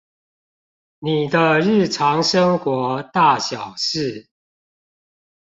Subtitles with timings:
[0.97, 4.29] 你的日常生活大小事